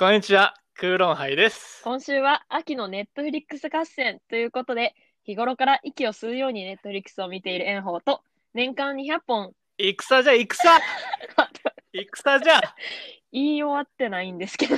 [0.00, 1.82] こんにちは、クーロンハイです。
[1.84, 4.94] 今週は秋のネットフリックス合戦ということで、
[5.24, 8.22] 日頃から息を吸うようにネットフリックスを見ている炎鵬と、
[8.54, 10.32] 年間200本 戦じゃ、
[11.92, 12.62] 戦戦じゃ
[13.30, 14.76] 言い終わってないんですけど、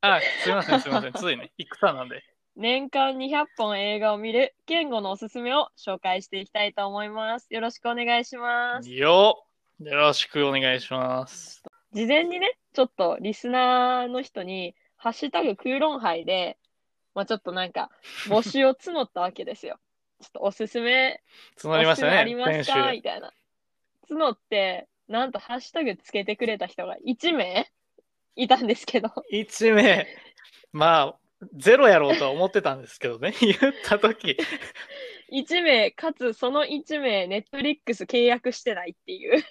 [0.00, 1.12] あ、すいません、すいません。
[1.12, 2.24] ついね、戦なんで。
[2.56, 7.46] 年間200本映画を見る健吾のおすすめを紹介していきたいと思います。
[7.54, 8.90] よろしくお願いします。
[8.90, 9.44] よ
[9.78, 11.62] よろしくお願いします。
[11.92, 16.58] 事前にね、ちょっとリスナーの人に、ハッシュタグクーロンハイで、
[17.14, 17.90] まあちょっとなんか、
[18.26, 19.78] 募集を募ったわけですよ。
[20.20, 21.22] ちょっとおすすめ
[21.58, 22.72] 募りましたね、あります先週。
[22.72, 22.92] か？
[22.92, 23.32] みたいな。
[24.10, 27.70] 募って、なんとハッシュタグつけてくれた人が1名
[28.36, 30.06] いたんですけど、1名、
[30.72, 31.18] まあ、
[31.54, 34.36] ゼロやろうとは思ってたんですけどね、 言ったとき。
[35.32, 39.44] 1名、かつその1名、ネットリックス契約してないっていう、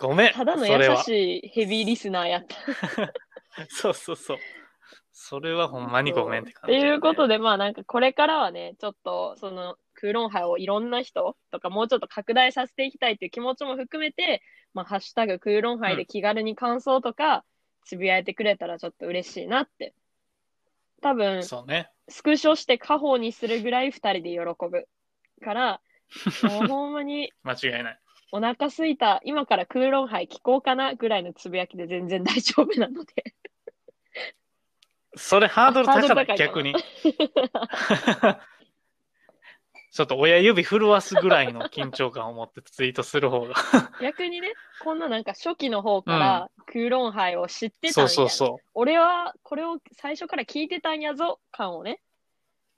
[0.00, 0.66] ごめん、ただの。
[0.66, 2.56] 優しいヘビーリスナーやった。
[3.68, 4.38] そうそうそう。
[5.12, 14.42] それはほんまにごめんって感とじ、いうことで、まあなんかこれからはね、ちょっとそのクーロンハイをいろんな人とかもうちょっと拡大させていきたいっていう気持ちも含めて、
[14.74, 17.44] まあハッシュタグクーロンハイで気軽に感想とか
[17.84, 19.94] つぶやいてくれたらちょっと嬉しいなって。
[21.02, 21.90] 多分、そうね。
[22.08, 24.88] スクショして家宝にするぐらい二人で喜ぶ
[25.42, 25.80] から、
[26.42, 27.98] もうほんまに 間違いない。
[28.34, 33.34] お腹すいた、今からクーロンハイ聞こうかなぐらいのつぶやきで全然大丈夫なので。
[35.14, 36.74] それハードル高い逆に。
[39.92, 43.54] ちょっと親指震わすぐらいの緊張感を持ってツイートする方が。
[44.00, 52.00] 逆にね、こんななんか初期の方からクーロンハイを知ってたんや、そうそうそ俺はこれを最初から聞いてたんやぞ感をね、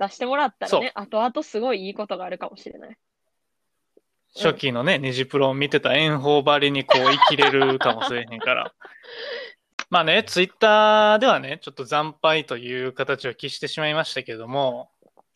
[0.00, 2.98] 出してもらったらね、後々すごいいいことがあるかもしれない。
[4.36, 4.39] う。
[4.39, 8.72] 初期のね、ネジプロを見てた炎鵬張りにこう生きれるかもしれへんから。
[9.90, 14.90] まあね、ツイッターではね、ちょっと惨敗という形を期してしまいましたけども、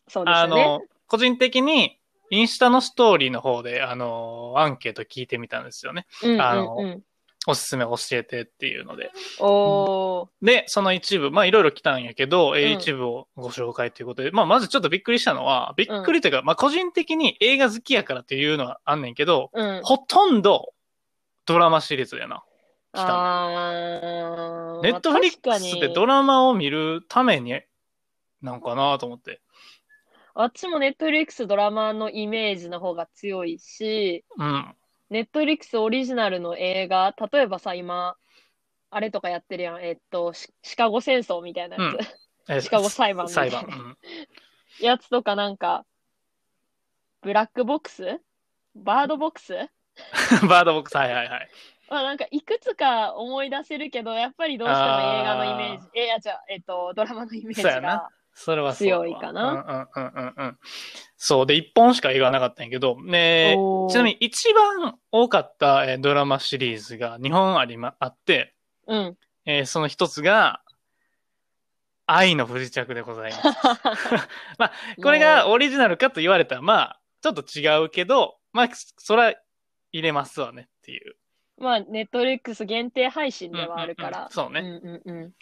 [0.07, 1.99] そうですねの。、個人的に
[2.29, 6.05] インスタのストーリーの方で、あの、アンケート聞いてみたんですよね。
[6.23, 7.03] うんうんあのうん。
[7.47, 9.11] おすすめ教えてっていうので。
[9.39, 10.27] おー。
[10.41, 19.81] で、その一部、まあいろいろ来たんやけど、えーうん一部をご紹介ということで、まあまずちょっとびっくりしたのは、びっくりというか、まあ個人的に映画好きやからっていうのはあんねんけど、うん。
[19.83, 20.73] ほとんど
[21.45, 22.43] ドラマシリーズやな。
[22.91, 23.49] 来た
[24.81, 27.61] ネットフリックスでドララマを見るために、
[28.41, 29.41] なんかなと思って。
[30.33, 34.75] あっちもネットフリックスドラマのイメージの方が強いし、うん。
[35.09, 38.15] ネットフリックスオリジナルの映画、例えばさ、今、
[38.91, 39.81] あれとかやってるやん。
[39.81, 42.51] えっと、シシカゴ戦争みたいなやつ。
[42.51, 43.59] え シカゴ裁判みたいな。
[43.59, 43.97] うん
[44.79, 45.85] やつとかなんか、
[47.21, 48.21] ブラックボックス？
[48.75, 49.53] バードボックス？
[50.47, 51.49] バードボックス、はいはいはい。
[51.89, 58.09] まあなんかいくつか思い出せるけど、やっぱりどうしても映画のイメージ、え、いや、じゃあ、えっと、ドラマのイメージそうやなが。
[58.41, 60.57] それは強いかなうんうんうんうんうん。
[61.17, 61.45] そう。
[61.45, 63.57] で、一本しか映画はなかったんやけど、ね
[63.89, 68.55] ちなみに一番多かった、えードラマシリーズが2本ありま、あって、
[68.87, 69.17] うん。
[69.45, 70.61] えーその一つが、
[72.05, 73.43] 愛の不時着でございます。
[74.57, 74.71] まあ、
[75.03, 79.33] これがオリジナルかと言われたら、まあ、ちょっと違うけど、まあ、それは
[79.91, 81.17] 入れますわねっていう。
[81.57, 84.29] まあ、ネットフリックス限定配信ではあるかうんうんうんら。
[84.31, 84.61] そうね。
[84.61, 85.33] うんうんうん。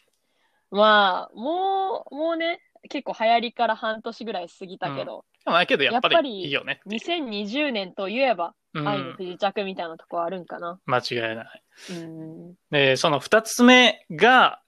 [0.69, 2.59] まあ、もう、もうね、
[2.89, 7.01] 結構流行りから半年ぐらい過ぎたけど、まあ、けどやっぱりりいいよねっていう。
[7.01, 10.79] 2020年といえば、うん愛の不時着みたいなとこあるんかな。
[10.85, 11.63] 間違いない。
[11.91, 12.53] うん。
[12.69, 14.61] で、その二つ目が、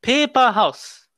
[0.00, 1.10] ペーパーハウス。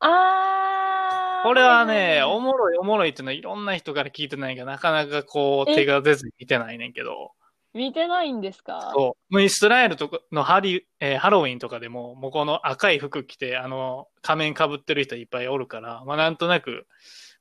[0.00, 1.48] あー。
[1.48, 5.74] これはね、おもろいおもろいっていうのはいろんな人から聞いてないが、なかなかこうえ？
[5.76, 7.30] 手が出ずに見てないねんけど、
[7.76, 8.90] 見てないんですか？
[8.94, 9.32] そう。
[9.34, 16.86] もうイスラエルとかのハリ、えーハロウィンとかでも、もうこの赤い服着て、あの、仮面被ってる人いっぱいおるから、まあなんとなく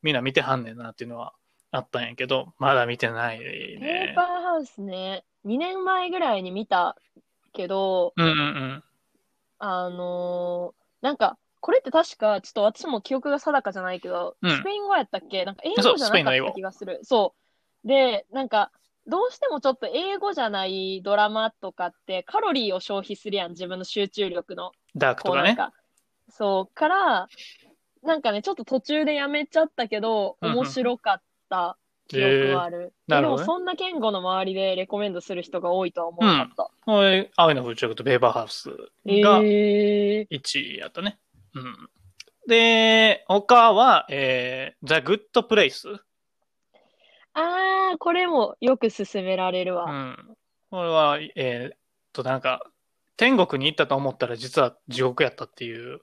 [0.02, 1.34] みんな見てはんねんなっていうのは
[1.72, 4.26] あったんやけど、まだ見てないペねーパー。
[4.42, 6.96] ハウスね、2年前ぐらいに見た
[7.54, 8.84] けど、うんうんうん。
[9.60, 15.46] あのーなんか、これって確か、ちょっと私も記憶が定かじゃないけど、うんスペイン語やったっけ？
[15.46, 17.00] なんか英語じゃなかった気がする。
[17.04, 17.34] そ
[17.84, 17.88] う。
[17.88, 18.72] で、なんか、
[19.08, 24.72] どうしてもちょっと英語じゃないドラマとかってカロリーを消費するやん、自分の集中力の。
[24.96, 25.56] ダークとかね。
[25.56, 25.74] か、
[26.30, 27.28] そう、から、
[28.04, 32.94] なんかね、ちょっと途中でやめちゃったけど、うんうん面白かった記憶はある。
[33.08, 36.72] なるほどねでもそんな言語の周りでレコメンドする人が多いとは思わなかった。
[36.86, 41.20] これ、青いの不着とペーパーハウスがえー、1位やったね。
[41.54, 41.90] うん。
[42.48, 46.00] で、他は、えー、The Good Place。
[47.36, 49.86] あー、これもよく勧められるわ。
[49.86, 50.38] うん。
[50.72, 51.78] これは、えーっ
[52.14, 52.66] と、なんか、
[53.18, 56.02] 天国に行ったと思ったら実は地獄やったっていう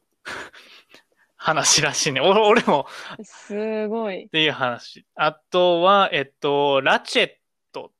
[1.36, 2.20] 話らしいね。
[2.20, 2.86] 俺俺も
[3.22, 4.28] すごいっ。
[4.28, 5.04] ていう話。
[5.14, 7.30] あとは、えっと、ラチェッ
[7.72, 7.90] トっ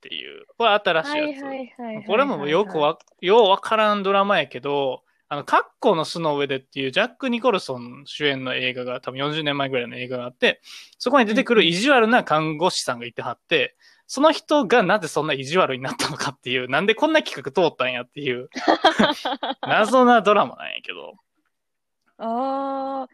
[0.00, 1.42] ていう、これ新しいやつ。
[1.44, 2.04] はいはいはいはい。
[2.04, 10.60] これもよくわ、ようわからんドラマやけど、あの、カッコの巣の上でっていうジャック・ニコルソン主演の映画が多分40年前ぐらいの映画があって、
[10.98, 13.76] そこに出てくる意地悪な看護師さんがいてはって、
[14.08, 18.48] その人がなぜそんな意地悪になったのかっていう、なんでこんな企画通ったんやっていう、
[19.62, 21.14] 謎なドラマなんやけど。
[22.18, 23.08] ああ。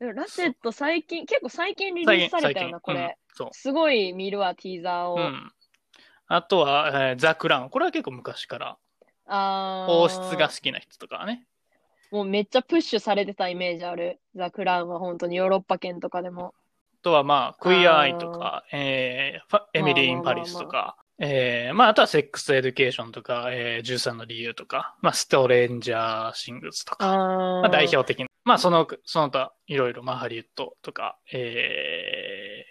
[0.00, 3.16] でもラチェッド最近、結構最近リリースされたよな、こうんれ。
[3.34, 3.48] そう。
[3.52, 5.14] すごい見るわ、ティーザーを。
[5.14, 5.52] うん。
[6.26, 7.70] あとは、えーザ・クラウン。
[7.70, 8.78] これは結構昔から、
[9.26, 9.92] ああ。
[9.92, 11.46] 王室が好きな人とかはね。
[12.12, 14.20] もうめっちゃプッシュされてたイメージある。
[14.36, 16.54] ザ・クラウンは本当にヨーロッパ圏とかでも。
[17.00, 27.16] あとはまあ、クイアアイとか、えーエミリー・イン・パリスとか、えーまあ、あとはセックス・エデュケーションとか、えー、13の理由とか、まあ、ストレンジャー・シングスとか、あ
[27.62, 32.66] まあ、代表的な、まあ、その、その他、いろいろ、まあ、ハリウッドとか、え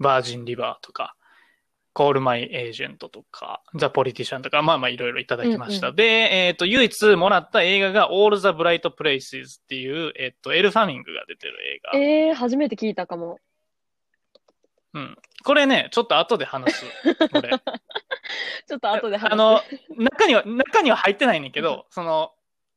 [0.00, 1.14] ー、バージン・リバーとか、
[1.92, 5.88] コール・マイ・エージェントとか、ザ・ポリティシャンとか、まあまあいろいろいただきました。
[5.88, 6.04] うんうで、
[6.46, 11.98] えっ、と、唯一もらった映画が、オール・ザ・ブライト・プレイスっていう、えっ、と、エル・ファミングが出てる映画。
[11.98, 13.38] えー、初めて聞いたかも。
[14.94, 15.18] うん。
[15.44, 16.86] これね、ちょっと後で話す。
[17.32, 17.50] これ。
[18.66, 19.32] ちょっと後で話す。
[19.32, 19.62] あの、
[19.96, 22.32] 中には、中には入ってないねんけど、 その、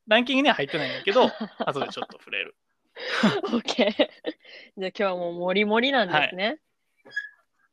[0.06, 1.30] ランキングには入ってないんだけど、
[1.64, 2.56] 後でちょっと触れる。
[3.44, 3.92] オッケー。
[3.94, 4.10] じゃあ
[4.76, 6.58] 今日はもうモリモリなんですね。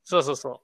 [0.03, 0.62] そうそうそ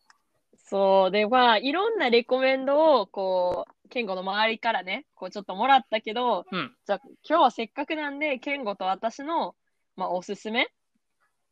[0.66, 1.12] そう。
[1.12, 6.56] で、まあ、いろんなレコメンドを、こう、ケンゴの周りからね、こうちょっともらったけど、う。
[6.56, 6.76] うん。
[6.86, 9.56] じゃあ今日はせっかくなんで、ケンゴと私の、
[9.96, 10.68] まあ、おすすめ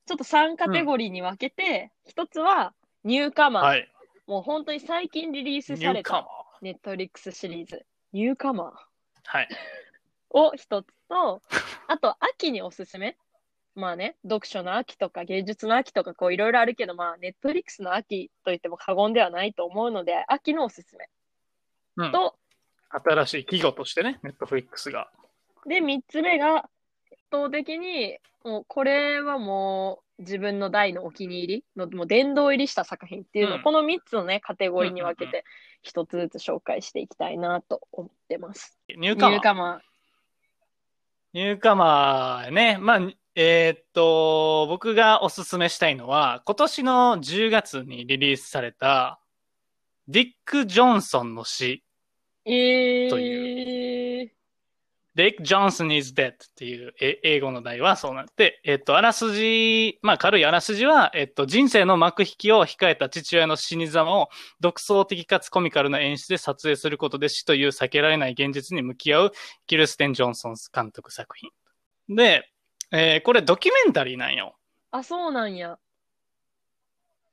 [0.06, 2.74] ちょっと3カテゴリーに分けて、一つは
[3.04, 3.64] ニューカマー。
[3.64, 3.90] はい。
[4.28, 6.28] もう本当に最近リリースされた。
[6.62, 8.72] ネットフリックスシリーズ、ニューカマー
[9.26, 9.50] はい。
[10.30, 11.42] を一つと、
[11.88, 13.18] あと秋におすすめ。
[13.76, 21.10] まあね、読書の秋とか芸術の秋とかこういろいろあるけど、まあネットフリックスの秋と言っても過言ではないと思うので、秋のおすすめ。
[21.98, 22.12] うん。
[22.12, 22.36] と、
[22.90, 25.10] 新しい企業としてね、ネットフリックスが。
[25.66, 26.70] で、三つ目が、圧
[27.32, 35.46] 倒的に、もうこれはもう自分の大のお気に入りの、もう殿堂入りした作品っていうのを、うんこの三つのね、カテゴリーに分けて、
[35.82, 38.78] 一つずつ紹介していきたいなと思ってます。
[38.96, 39.32] ニューカマー。
[39.34, 39.82] ニューカマ
[41.34, 42.78] ニューカマーね。
[42.80, 43.00] まあ、
[43.36, 49.20] えーっと、僕がおすすめしたいのは、今年の10月にリリースされた、
[50.08, 53.08] ディック・ジョンソンの詩、ー。
[53.08, 54.30] えとー。
[55.16, 69.32] Dick Johnson is Dead っていうえ英語の題はそうなって、えっと、あらすじ、まあ軽いあらすじは、えっと、人生の幕引きを控えた父親の死に様を独創的かつコミカルな演出で撮影することで死という避けられない現実に向き合う
[69.68, 71.52] キルステン・ジョンソン監督作品。
[72.16, 72.50] で、
[72.94, 74.56] えーこれドキュメンタリーなんよ。
[74.92, 75.80] あ、そうなんや。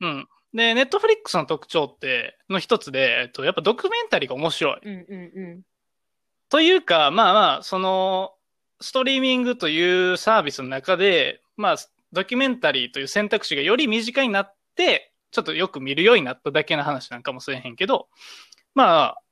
[0.01, 0.29] うん。
[0.55, 4.81] で、ネットフリックスの特徴って、の一つで、えっと、やっぱドキュメンタリーが面白い。
[4.83, 5.63] うんうんうん。
[6.49, 8.33] というか、まあまあ、その、
[8.81, 11.77] ストリーミングというサービスの中で、まあ、
[12.13, 18.09] ドキュメンタリーという選択肢がより身近になって、ちょっとよく見るようになっただけの話なんかもしれへんけど、
[18.75, 19.23] まあ、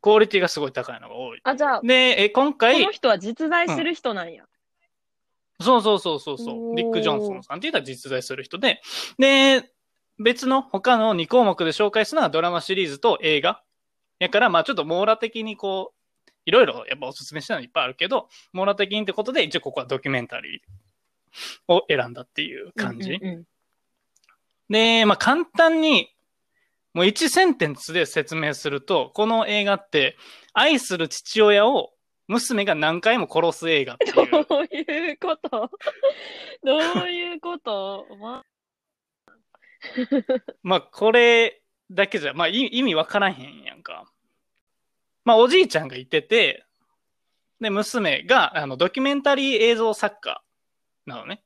[0.00, 1.40] クオリティがすごい高いのが多い。
[1.42, 4.44] あ、じゃあ、え今回の、人は実在する人なんや。
[5.62, 8.80] そうそうそうそうそう、ディック・ジョンソンさんっていうのは実在する人で、
[9.18, 9.70] で、
[10.18, 13.62] 別の他の2項目で紹介するのはドラマシリーズと映画。
[14.18, 23.12] やから、まあちょっと網羅的にこう、いろいろやっぱおすすめしたのいっぱいあるけど、網羅的にってことで、一応ここはドキュメンタリーを選んだっていう感じ。
[23.12, 23.44] うんうんうん
[24.72, 26.08] で、まあ簡単に、
[26.94, 30.16] もう1センテンスで説明すると、この映画って、
[30.54, 31.90] 愛する父親を
[32.32, 34.14] 娘が何回も殺す映画っていう。
[34.30, 35.70] どういうこと？
[36.64, 38.06] どういうこと？
[38.20, 38.44] ま
[40.62, 44.10] まあ、これだけじゃ、まあ、い意味わからへんやんか。
[45.24, 46.64] まあ、おじいちゃんがいてて、
[47.60, 50.42] で、娘が、あの、ドキュメンタリー映像作家
[51.06, 51.44] なのね。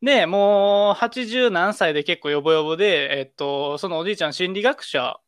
[0.00, 5.18] で、もう、80何歳で結構ヨボヨボで、えっと、そのおじいちゃん心理学者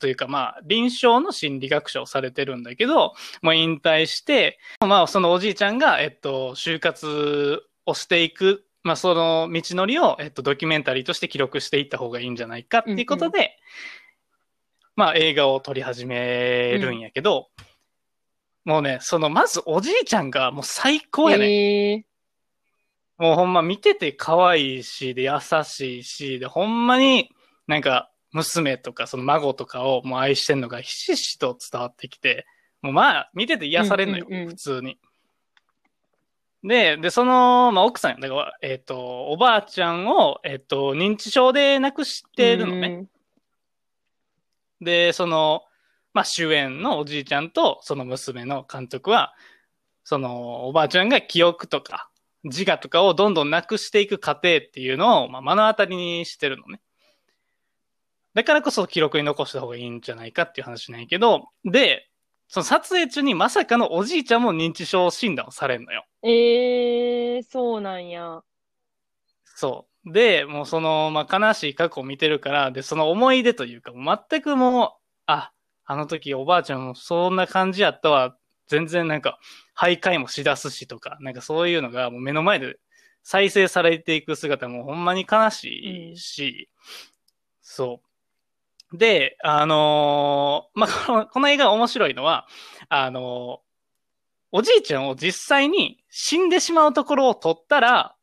[0.00, 13.58] というか、まあ、臨床の心理学者をされてるんだけど、もう引退して、まあ、そのおじいちゃんが、えっと、就活をしていく、まあ、その道のりを、えっと、ドキュメンタリーとして記録していった方がいいんじゃないかっていうことで、
[14.96, 17.48] まあ、映画を撮り始めるんやけど、
[18.64, 21.92] もうね、その、まずおじいちゃんがもう最高やね。
[21.92, 22.04] え
[23.20, 25.32] もうほんま見てて可愛いし、で優
[25.64, 27.30] しいし、でほんまに
[27.66, 32.46] なんか娘とかその孫とかをもう愛してんのがひしひしと伝わってきて、
[32.82, 34.98] もうまあ、見てて癒されるのよ、うんうんうん普通に。
[36.62, 43.06] で、で、その、まあ、奥さん、だから、えっ、と、おばあちゃんを、えっ、と、認知症で亡くしてるのね。
[44.80, 45.62] で、その、
[46.12, 49.32] まあ、主演のおじいちゃんと、その娘の監督は、
[50.04, 52.10] その、おばあちゃんが記憶とか、
[52.44, 56.80] 自我とかをどんどんなくしていく過程っていうのを、まあ、目の当たりにしてるのね。
[58.34, 62.08] だからこそ記録に残した方がいいんじゃないかっていう話なんやけど、で、
[62.48, 66.04] その撮影中にまさかのおじいちゃんも認知症診断をされるのよ。
[66.22, 68.42] えー、そうなんや。
[69.44, 70.12] そう。
[70.12, 73.92] で、もうその、まあ、悲しい過去を見てるから、で、その思い出というか、
[74.30, 74.90] 全くもう、
[75.26, 75.52] あ、
[75.84, 78.36] あの時おばあちゃんもそんな感じやったわ。
[78.68, 79.38] 全然なんか、
[79.76, 82.78] 徘徊もしだすしとか、なんかそういうのがもう目の前で
[83.22, 86.68] 再生されていく姿もほんまに悲しいし、
[87.60, 88.09] そう。
[88.92, 92.46] で、あのーまあ、 この、この映画面白いのは、
[92.88, 93.70] あのー
[94.52, 98.16] おじいちゃんを実際に死んでしまうところを撮ったら、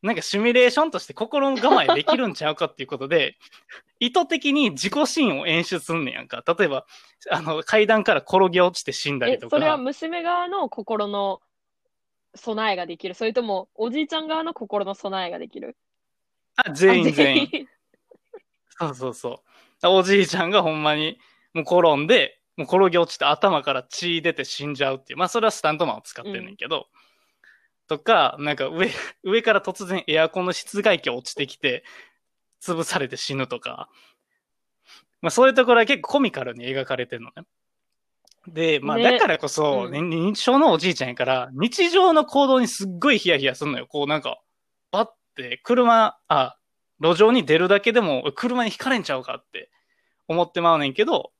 [0.00, 3.36] なんかシミュレーションとして心構えできるんちゃうかっていうことで、
[4.00, 6.42] 意図的に自己シーンを演出すんねやんか。
[6.58, 6.86] 例えば、
[7.30, 9.56] あの、階段から転げ落ちて死んだえりと、か。
[9.56, 11.42] それは娘側の心の
[12.34, 13.12] 備えができる？
[13.14, 15.76] それともおじいちゃん側の心の備えができる？
[16.56, 17.68] あ全員あ全員。
[18.70, 19.47] そうそうそう。
[19.84, 21.18] おじいちゃんがほんまに、
[21.54, 25.18] もう転んで、もう転げ落ちて頭から血出て死んじゃうっていう。
[25.18, 26.88] まあそれはスタントマンを使ってんねんけど。
[27.86, 28.90] とか、なんか上、
[29.22, 31.84] 上から突然エアコンの室外機落ちてきて、
[32.60, 33.88] 潰されて死ぬとか。
[35.22, 37.46] まあそういうところは結構コミカルに描かれてるのね。
[38.46, 43.86] で、まあねだからこそ、うんね認知症のおじいちゃんやから、日常の行動にすっごいヒヤヒヤするのよ。
[43.86, 44.40] こうなんか、
[44.90, 46.57] バッて車、あ、
[47.00, 49.70] 路上に出るだけでも車にひかれんちゃうかって
[50.26, 51.32] 思ってまうねんけど、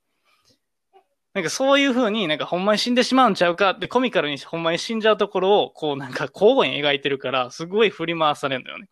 [1.33, 8.89] なんかそういう風になんかほんまに死んでしまうんちゃうかってコミカルにほんまに死んじゃうところをこうなんか交互に描いてるからすごい振り回されるんだよね。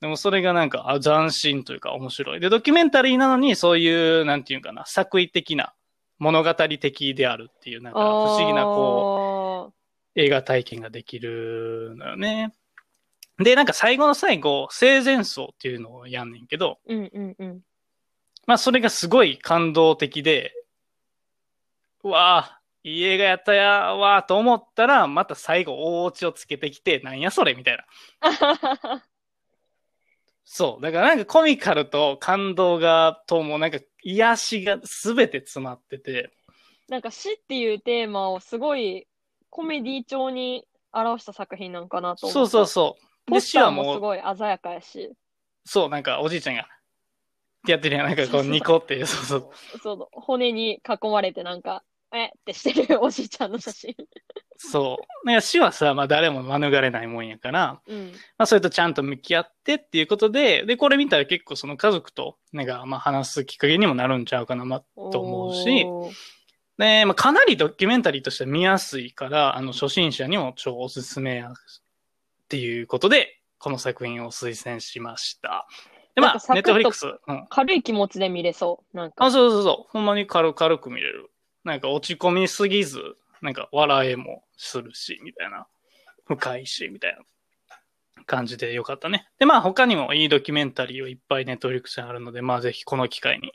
[0.00, 2.40] でもそれがなんかあ斬新というか面白い。
[2.40, 5.72] で、ドキュメンタリーなのにそういう、なんていうかな、作為的な
[6.18, 9.74] 物語的であるっていうなんか不思議なこう、こ
[10.14, 12.52] 映画体験ができるのよね。
[13.38, 16.94] で、なんか最後の最後、生前葬っていうのをやんねんけど、う。
[16.94, 17.60] うんうんうん。
[18.46, 20.52] まあそれがすごい感動的で、
[22.02, 27.76] うわあ、いい映画やったやわーと思ったら、また最後大オチをつけてきて、なんやそれみたい
[28.22, 29.02] な。
[30.44, 30.82] そう。
[30.82, 36.30] だからなんかコミカルと感動が、ともうなんか癒しが全て詰まってて、
[36.88, 39.08] なんか死っていうテーマをすごい
[39.50, 42.66] コメディ調に表した作品なんかなと思そうそうう。
[42.66, 43.15] そう。
[43.26, 45.12] で、ポスターもすごい鮮やかやし。
[45.64, 46.66] そう、なんかおじいちゃんが、っ
[47.66, 48.06] てやってるやん。
[48.06, 49.50] なんかこそうニコって、そうそう。
[49.82, 53.94] そう、骨に囲まれてなんか、えってしてるおじいちゃんの写真。
[54.58, 55.26] そう。
[55.26, 58.12] なんか死はさ、まあ誰も免れないもんやから、うん。
[58.38, 65.84] まあそれとちゃんと向き合ってっていうことで、で、これ見たら結構その家族と、なんかまあ話すきっかけにもなるんちゃうかな、まあ、と思うし、
[66.78, 71.52] で、まあかなりドキュメンタリーとして見やすいから、あの初心者にも超おすすめや
[72.46, 75.66] っていうことで、この作品を推薦しました。
[76.14, 77.46] で、まあ、ネットフリックス、うん。
[77.50, 78.96] 軽い気持ちで見れそう。
[78.96, 79.24] なんか。
[79.24, 79.90] あ、そうそうそう。
[79.90, 81.30] ほんまに軽軽く見れる。
[81.64, 83.00] なんか落ち込みすぎず、
[83.42, 85.66] なんか笑えもするし、みたいな。
[86.26, 89.28] 深いし、みたいな感じでよかったね。
[89.38, 93.52] で、まあ他にもいいドキュメンタリーをいっぱいネットフリックスにあるので、まあぜひこの機会に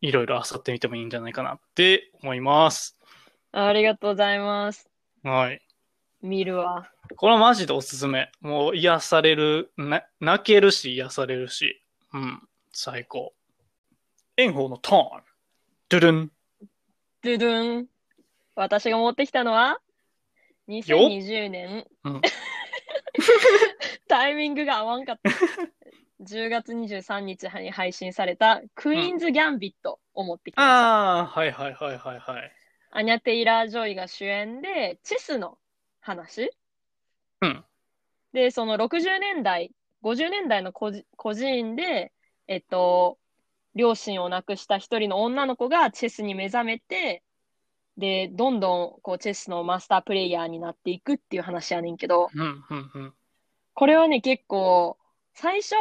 [0.00, 2.96] いろいろ漁ってみてもいいんじゃないかなって思います。
[3.52, 4.88] ありがとうございます。
[5.22, 5.60] はい。
[6.22, 6.90] 見るわ。
[7.16, 8.30] これはマジでおすすめ。
[8.40, 11.82] もう癒される、な泣けるし癒されるし。
[12.12, 12.42] うん。
[12.72, 13.32] 最高。
[14.38, 15.22] 炎鵬のターン。
[15.88, 16.32] ドゥルン。
[17.22, 17.86] ドゥドゥン。
[18.54, 19.80] 私が持ってきたのは、
[20.68, 22.20] 2020年、うん
[24.06, 25.30] タイミングが合わんかった。
[26.22, 30.72] 10月23日に配信されたクイーンズ・ギャンビットを持ってきました。
[30.72, 32.52] ああ、はいはいはいはいはい。
[32.90, 35.58] アニャ・テイラー・ジョイが主演で、チェスの
[36.00, 36.50] 話？
[37.42, 37.64] うん。
[38.32, 40.92] で、その60年代、50年代の孤
[41.34, 42.12] 児院で、
[42.46, 43.18] えっと、
[43.74, 47.22] 両親を亡くした一人の女の子がチェスに目覚めて、
[47.96, 53.14] で、どんどんこうチェスのマスタープレイヤーになっていくっていう話やねんけど、うん、うん、うん。
[53.74, 54.98] これはね、結構、
[55.34, 55.74] 最初、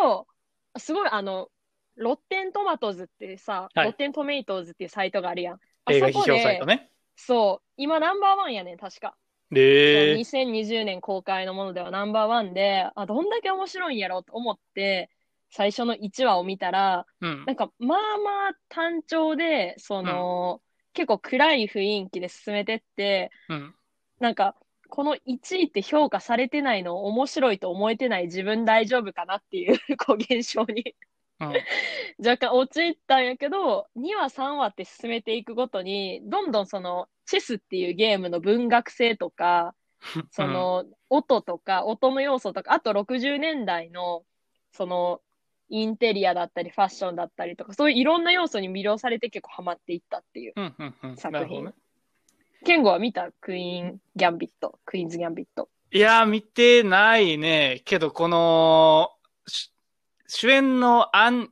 [0.78, 1.50] すごいあの、
[1.96, 5.60] ロッテントマトズってさ、はいロッテントメイトーズっていうサイトがあるやん。
[5.86, 6.92] あ映画批そこで評サイト、ね。
[7.16, 9.16] そう、今ナンバーワンやねん、確か。
[9.52, 15.10] で、2020年公開のものではナンバーワンで、あ、どんだけ面白いんやろうと思って、
[15.50, 17.54] 最初の1話を見たら、うんな。
[17.54, 20.62] んか、まあまあ単調で、その、
[20.94, 23.76] 結構暗い雰囲気で進めてって、うん。
[24.20, 24.56] なんか、
[24.90, 30.94] この1位って評価されてないの面白いと思えてない自分大丈夫かなっていう、こう現象にうん。
[32.20, 39.74] 若干陥ったんやけど、2話3話って進めていくごとに、どんどんその、チェスっていうゲームの文学性とか、
[40.32, 44.24] その、音とか、音の要素とか、あと60年代の、
[44.72, 45.22] その、
[45.70, 50.54] インテリアだったり、ファッションだったりとか、そういういろんな要素に魅了されて結構ハマっていったっていう。
[51.16, 51.74] 作品ね。
[52.66, 53.32] ケンゴは見た？
[53.40, 55.70] クイーン・ギャンビット、クイーンズ・ギャンビット。
[55.92, 57.82] いや、見てないね。
[57.86, 59.19] けど、この、し
[60.32, 61.50] 主演のアン、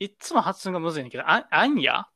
[0.00, 2.06] いっつも発音がむずいんだけど、アンアンヤ？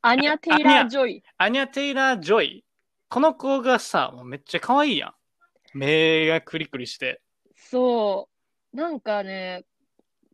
[0.00, 1.22] アニャ・テイラー・ジョイ。
[1.36, 2.64] アニャ・テイラー・ジョイ。
[3.10, 5.14] この子がさ、もうめっちゃ可愛いやん。
[5.74, 7.20] 目がクリクリして。
[7.56, 8.30] そ
[8.72, 8.76] う。
[8.76, 9.66] なんかね、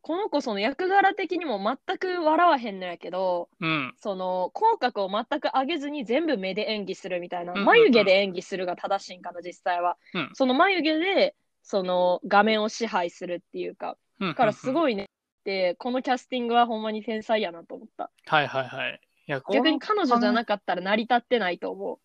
[0.01, 3.93] この子その役柄的にも全く笑わへんのやけど、うん。
[3.99, 9.97] その口角を全く上げずに全部目で演技するみたいな、眉毛で演技するが正しいんかな、実際は。
[10.15, 14.29] うんその眉毛で、その画面を支配するっていうか、うん。
[14.31, 14.73] だからすい。
[14.73, 15.09] ごいね、
[15.45, 18.11] で、このキャスティングはほんまに天才やなと思った。
[18.27, 19.01] はいはいはい。
[19.27, 21.99] い逆に彼女じゃなかったら成り立ってないと思う。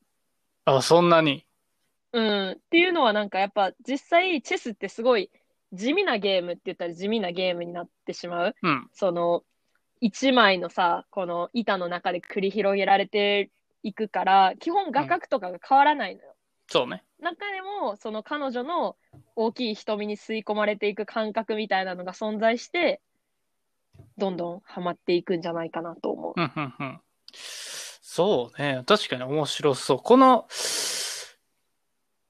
[0.66, 1.46] あ、そんなに。
[2.14, 2.52] うん。
[2.52, 5.32] っていうのはなんかやっぱ実際チェスってすごい
[5.74, 8.56] 地味なゲームって言ったら地味なゲームになってしまう。
[8.62, 8.90] うん。
[8.94, 9.44] その
[10.02, 16.36] 一枚のさ、この板の中で繰り広げられていくから、基本画角とかが変わらないのよ。
[16.68, 17.04] そうね。
[17.20, 18.96] 中でもその彼女の
[19.36, 23.02] 大きい瞳に吸い込まれていく感覚みたいなのが存在して、
[24.18, 26.34] どんどんハマっていくんじゃないかなと思う。
[26.36, 27.02] うん、うん、うん。
[27.34, 28.84] そうね。
[28.86, 29.98] 確かに面白そう。
[29.98, 30.48] この、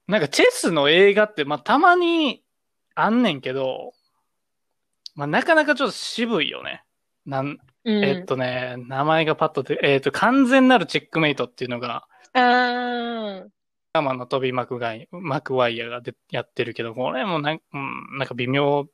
[0.08, 2.42] なんかチェスの映画って、まあ、たまに
[2.94, 3.92] あんねんけど、
[5.14, 6.84] まあ、なかなかちょっと渋いよね。
[7.24, 8.04] なん、うん。
[8.04, 12.06] えっとね、名前がパッとで、えっと、完全なるチェックメイトっていうのが、
[14.02, 18.86] マのトビー・マクガイ、マクワイアがでやってるけど、これもなん,、うん、なんか微妙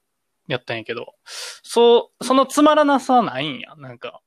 [0.48, 3.74] やったんやけど、そう、そのつまらなさはないんや。
[3.76, 4.20] なんか、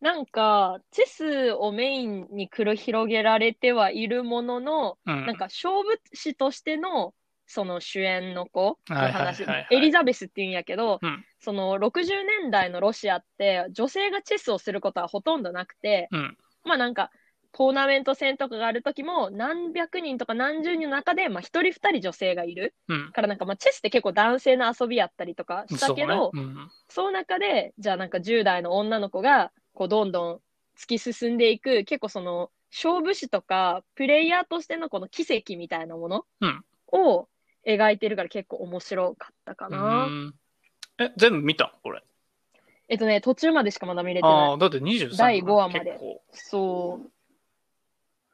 [0.00, 5.26] なんか、チェスをメインに繰り広げられてはいるものの、うん。
[5.26, 7.14] なんか勝負師としての、
[7.46, 16.36] その主演の子の話エリザベスって言うんやけど、うんその60年代のロシアって女性がチェスをすることはほとんどなくて、うん。
[16.64, 17.10] まあなんか、
[17.56, 22.74] トーナメント戦とかがある時も何百人とか何十人の中で、まあ一人二人女性がいる。
[22.88, 23.12] うん。
[23.12, 26.42] からなんかまあチェスって結構男性の遊びやったりとかしたけど、そうね。
[26.42, 26.70] うん。
[26.90, 30.40] その中で、じゃあなんか10代の女の子が、こうどんどん
[30.78, 37.26] 突き進んでいく、結構その、勝負師とか、プレイヤーとしてのこの奇跡みたいなものうんを
[37.66, 40.04] 描いてるから結構面白かったかうな。
[40.04, 40.34] ん
[40.98, 41.72] え、全部見た？
[41.82, 42.02] これ。
[42.88, 44.52] えっとね、途中までしかまだ見れてあない。
[44.52, 47.10] あ、だって23第五話までそう。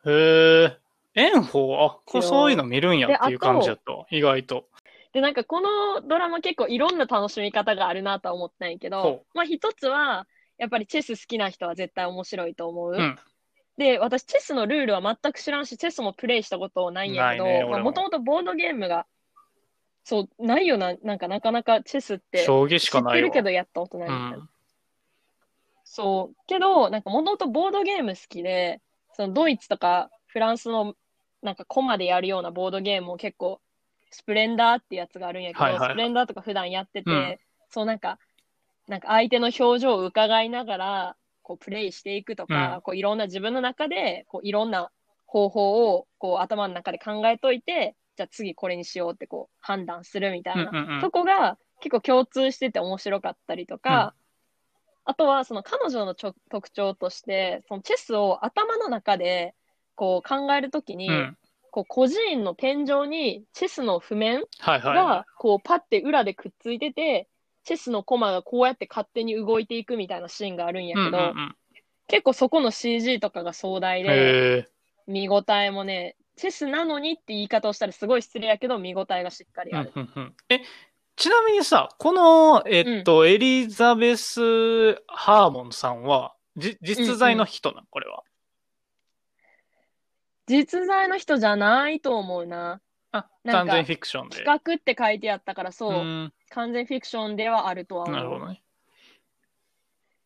[0.07, 0.79] へ
[1.15, 1.31] え。
[1.31, 4.07] 炎鵬、あ、これそういうの見るんやっていう感じやったわ。
[4.11, 4.67] 意外と。
[5.13, 10.27] で、なんかこのドラマ結構いろんな楽しみ方があるなとは思ったんやけどほ、まあ一つは、
[10.59, 12.93] やっぱりチェス好きな人は絶対面白いと思う。
[12.93, 13.19] うん
[13.79, 17.47] で、私、チェスのルールは全く知らんし、チェスもプレイしたことないんやけど、
[17.81, 19.07] もともとボードゲームが、
[20.05, 23.13] そう、ないよな、なんかなかなかチェスって将棋し知かないわ。
[23.13, 24.37] ってるけどやったことないみたいな。
[24.37, 24.49] うん。
[25.85, 26.37] そう。
[26.47, 28.83] けど、なんかもともとボードゲーム好きで、
[29.15, 30.95] そのドイツとかフランスの
[31.43, 33.61] なんかコマでやるようなボードゲームを結構、
[34.11, 35.81] スプレンダーってやつがあるんやけど、はいはい。
[35.81, 37.39] はいスプレンダーとか普段やってて、うん。
[37.69, 38.19] そうなんか、
[38.89, 42.83] なんか相手の表情を伺いながら、こうプレイしていくとか、うん。
[42.83, 44.91] こういろんな自分の中で、こういろんな
[45.27, 54.15] 方法をこう頭の中で考えといて、じゃあ次これにしようってこう判断するみたいなとこが結構共通してて面白かったりとか、
[55.05, 59.55] あとはその彼女のちょ特徴として、そのチェスを頭の中で
[59.95, 61.37] こう考えるときに、うん。
[61.75, 67.29] こう孤児院の天井にチェスの譜面はいはいはがこうパッて裏でくっついてて、
[67.65, 70.91] チェスのコマがこうやって勝手に動いていくみたいなシーンがあるんい。
[70.91, 71.57] やけど、うんうん
[72.09, 74.69] 結構そこの CG とかが壮大うん、で。
[75.07, 79.93] 見応えもね、チェスなのにって言い方をしたらすごい失礼やけど、見応えがしっかりうんある。
[79.95, 80.61] うんうんえ、
[81.17, 88.23] ちなみにさ、この、えっと、エリザベス・ハーモンさんは、じ実在の人なん、これは。
[90.47, 92.81] 実在の人じゃないと思うな。
[93.13, 94.37] あ、なんか完全フィクションで。
[94.39, 98.17] 企画って書いてあったから、そう、うん完全フィクションではあるとは思う。
[98.17, 98.63] なるほどね。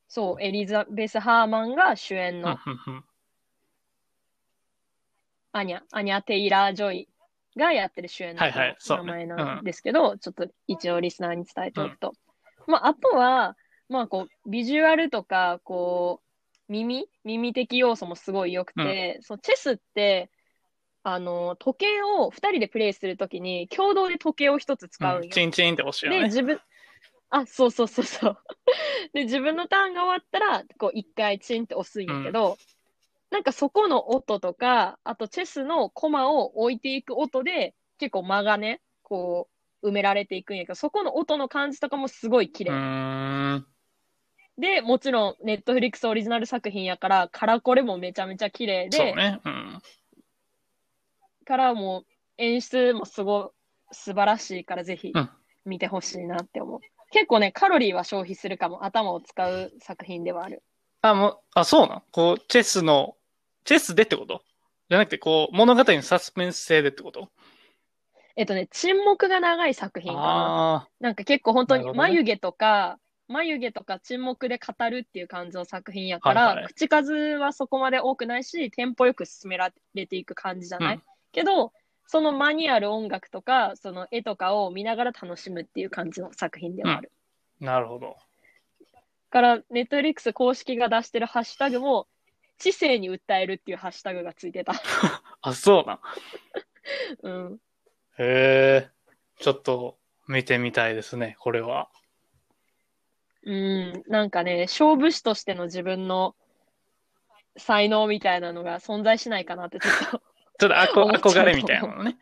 [0.09, 3.05] そう、エリザベス・ハーマンが主演うんのうんうん
[5.53, 7.09] アニャ、アニャ・テイラー・ジョイ
[7.57, 12.13] がやってる主演の名前なんですけど、ちょっと一応リスナーに伝えておくと。
[12.67, 13.57] まあ、あとは、
[13.89, 16.27] まあ、こう、ビジュアルとか、こう、
[16.69, 20.31] 耽美的要素もすごい良くて、そうチェスって、
[21.05, 25.21] あの、時計を2人でプレイするときに、共同で時計を1つ使う。
[25.23, 26.25] うんチンチンって押しよで、ね。
[26.25, 26.61] 自分、
[27.31, 28.39] あ、そうそうそうそう。
[29.15, 32.59] で、自分のターンが終わったら、こう、一回チンって押すんやけど、
[33.31, 39.49] なんかそこの音とか、あとチェスのコマを置いていく音で、結構間がね、こ
[39.83, 43.65] う、埋められていくんやけど、そこの音の感じとかもすごい綺う麗。
[44.59, 49.41] で、もちろん、ネットフリックスオリジナル作品やから、カラコレもめちゃめちゃ綺麗で、そうね。
[49.45, 49.83] うん。
[51.45, 52.05] からもう
[52.39, 53.53] 演出もすご
[53.93, 55.31] い素晴らしいからぜひうん
[55.65, 56.81] 見てほしいなって思う。
[57.11, 58.85] 結構ね、カロリーは消費するかも。
[58.85, 60.63] 頭を使う作品ではある。
[61.03, 63.16] あ、もう、あ、そうなんこう、チェスの、
[63.67, 64.43] チェスでってこと？
[64.89, 67.29] じゃなくて、こう、物語のサスペンス性でってこと？
[68.37, 70.87] えっとね、沈黙が長い作品かな。
[70.87, 72.99] あなんか結構本当に眉毛とか、
[73.29, 76.67] 眉毛とか沈黙で語るっていう感じの作品やから、はいはい。
[76.67, 81.03] 口数はそこまで多くないし、テンポよく進められていく感じじゃない、うん。
[81.33, 81.73] けど、
[82.07, 87.11] その間にある音楽とか、その絵とかを見ながら楽しむっていう感じの作品ではある。
[87.63, 88.17] あ、なるほど。
[89.31, 92.07] から、ネットフリックス公式が出してるハッシュタグも、
[92.59, 94.75] 知性に訴えるっていうハッシュタグがついてた。
[95.43, 96.01] あ、そうなん。
[97.23, 97.61] うん。
[98.19, 98.91] へえ、
[99.39, 101.91] ちょっと見てみたいですね、これは。
[103.43, 104.03] うん。
[104.09, 106.35] なんかね、勝負師としての自分の
[107.57, 110.23] 才能みたいなのが存在しないかなってちょっと。
[110.59, 112.17] ちょっとあこ思っちゃう憧れみたいなのね。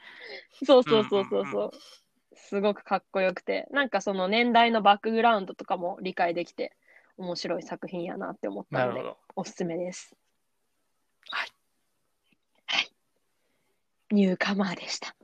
[0.64, 1.70] そうそうそうそううんうんそう。
[2.36, 6.76] すごくかっこよくて、なんかその年代のバックグラウンドとかも理解できて、
[7.16, 9.18] 面白い作品やなって思ったので、なるほど。
[9.36, 10.16] おすすめです。
[11.30, 11.48] はい。
[12.66, 12.90] はい。
[14.10, 15.14] ニューカマーでした。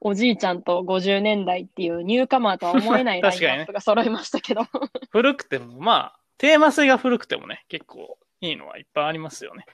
[0.00, 4.62] おじいちゃんと50年代っていうニューカマーとは思えない ラインナップが揃いましたけど。
[5.10, 9.64] 古くても、まあ、テーマ性が古くてもね、結構いいのはいっぱいありますよね。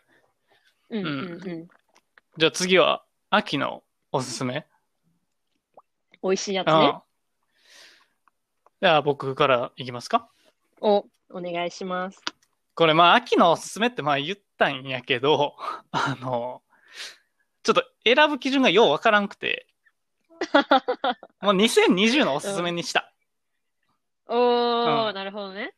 [0.90, 1.68] うんうんうん。
[2.36, 4.66] じゃあ次は、秋のおすすめ
[6.22, 6.72] 美味しいやつね。
[6.72, 7.04] ああ
[8.80, 10.30] じゃあ僕からいきますか。
[10.80, 12.22] お、お願いします。
[12.74, 15.56] これまあ秋のおすすめってまあ言ったんやけど、
[15.92, 16.62] あの、
[17.62, 19.66] ちょっと選ぶ基準がようわからんくて、
[21.40, 23.12] もう2020のおすすめにした。
[24.26, 25.74] おー、うんなるほどね。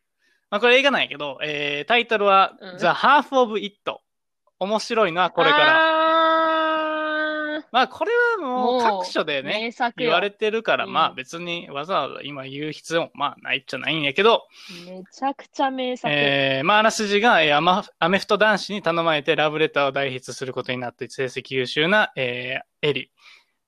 [0.50, 4.00] まあこれ映画なんやけど、えー、タイトルは、うん The Half of It。
[4.58, 5.99] 面白いのはこれから。
[7.72, 7.80] ら。
[7.80, 14.46] まあこれはもう各所でね、言われてるから、うんまあ別にわざわざ今言う必要もまあないっちゃないんやけど、
[14.87, 16.12] めちゃくちゃ名作。
[16.12, 23.11] えー、まああらすじが、えーアマアメフト男子に頼まれてラブレターを代筆することになって成績優秀な、えー、エリ。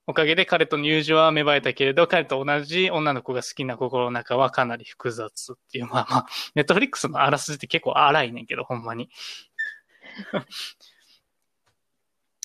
[0.08, 9.10] おかげで彼との友情は芽生えたけれど、彼と同じ女の子が好きな心の中はかなり複雑っていう、まあまあ、ネットフリックスのあらすじって結構荒いねんけど、ほんまに。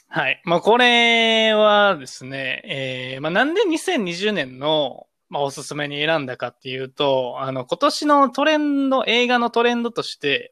[0.09, 0.41] はい。
[0.45, 10.51] まあこれはですね、えー、まあなんで2020年の、まあおすすめに選んだかっていうと、あの今年のトレンド、映画のトレンドとして、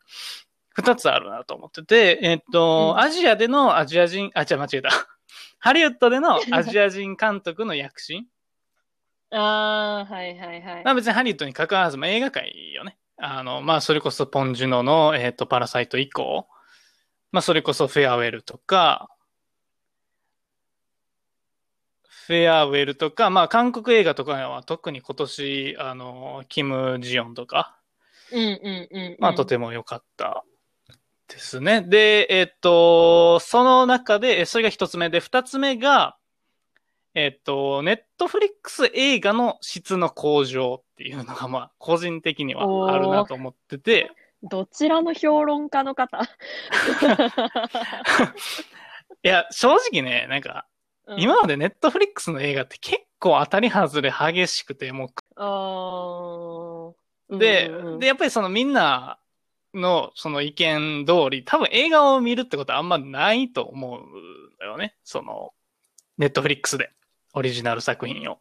[0.76, 4.89] 二つあるなと思ってて、えっと、うんアジアでのアジア人、あ、違う、間違えた。
[5.58, 8.28] ハリウッドでの アジア人監督の躍進。
[9.32, 10.84] あー、はいはいはい。
[10.84, 12.98] まあ別にハリウッドに関わらず、まあ映画界よね。
[13.18, 16.46] あの、まあそれこそポンジュノの、えっと、パラサイト以降、
[17.32, 19.10] まあそれこそフェアウェルとか、
[22.28, 27.78] フェアウェルとか、まあ韓国映画とかは特に今年、あの、キム・ジヨンとか、
[28.32, 28.50] うんうん
[28.92, 29.18] うんうん。
[29.20, 30.44] まあとても良かった
[31.28, 31.84] ですね。
[31.84, 36.18] で、えっと、その中で、えそれが一つ目で、二つ目が、
[37.14, 44.10] えっと、ネットフリックス映画の質の向上っていうのが、まあ、個人的にはあるなと思ってて、
[44.42, 46.20] どちらの評論家の方？
[49.24, 50.68] いや、正直ね、なんか、
[51.08, 55.12] うん今までネットフリックスの映画って結構当たり外れ激しくて、も
[57.30, 59.20] う、で、うんうんうんで、やっぱりそのみんな
[59.74, 64.96] のその意見通り、多分映画を見るってことはあんまないと思うんだよね。
[65.04, 65.54] その、
[66.18, 66.91] ネットフリックスで、
[67.34, 68.39] オリジナル作品を。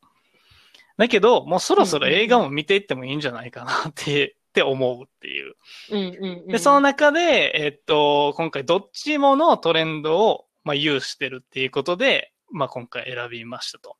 [0.97, 5.57] だけど、もうそろそろ映画も見ていってもいいんじゃないかなって、 って思うっていう。
[5.91, 13.97] うんうんうんで、その中で、えっと、今回どっちものトレンドを、まあ、有してるっていうことで、まあ、今回選びましたと。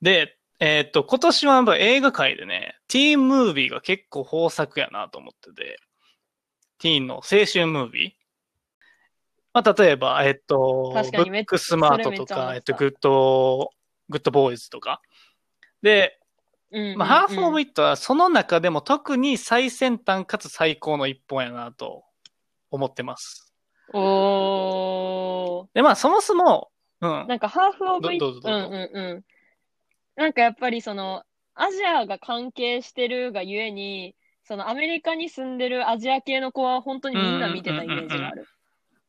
[0.00, 5.78] で、えっと、今年はやっぱ映画界でね、ティーンムービーが結構豊作やなと思ってて、
[6.78, 8.12] ティーンの青春ムービー。
[9.52, 13.70] まあ、例えば、えっと、ブックスマートとか、えっと、グッド、
[14.08, 15.02] グッドボーイズとか。
[15.82, 16.18] で、
[16.70, 22.04] うんまあ、ハーフ・オブ・イットはその中でも特に最先端かつ最高の一本やなと
[22.70, 23.52] 思ってます。
[23.92, 25.66] おー。
[25.74, 26.70] で、まあそもそも、
[27.02, 27.28] うん。
[27.28, 29.24] なんかハーフ・オブ・イット、どどうぞどうぞうんうんうん。
[30.16, 38.46] なんかやっぱりその、アジアが関係してるがゆえに、そのアメリカに住んでるアジア系の子は本当にみんな見てたイメージがある。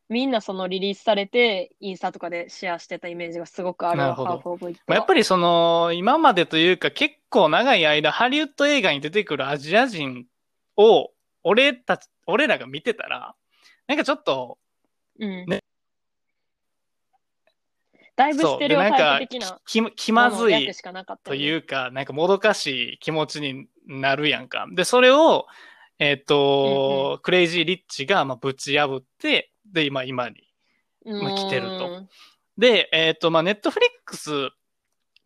[0.08, 10.26] みんなそのリリースされて、インスタとかでシェアしてたイメージがすごくあるわ、なるほどハーフ・オブ・イットまあ、やっぱりその、今までというか結構長い間ハリウッド映画に出てくるアジア人
[10.76, 11.10] を、
[11.42, 13.34] 俺たち、俺らが見てたら、
[13.86, 14.58] なんかちょっと、
[15.18, 15.46] うん。
[15.46, 15.62] ね
[18.16, 19.60] だいぶステレオでなんかタイプ的な。
[19.66, 20.70] き、気まずい
[21.24, 24.66] というか、なんかもどかしい気持ちになるやんか。
[24.70, 25.46] で、それを、
[25.98, 30.36] えっ、と、クレイジー・リッチが、まあ、ぶち破って、で、今、今に。
[31.04, 31.88] まあ来てると。
[31.88, 32.08] うん
[32.56, 34.30] で、えっ、と、まあ、ネットフリックス、